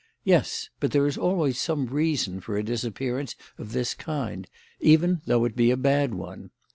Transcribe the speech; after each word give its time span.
Yes; 0.23 0.69
but 0.79 0.89
there 0.89 1.05
is 1.05 1.15
always 1.15 1.59
some 1.59 1.85
reason 1.85 2.39
for 2.41 2.57
a 2.57 2.63
disappearance 2.63 3.35
of 3.59 3.71
this 3.71 3.93
kind, 3.93 4.47
even 4.79 5.21
though 5.27 5.45
it 5.45 5.55
be 5.55 5.69
a 5.69 5.77
bad 5.77 6.15
one. 6.15 6.49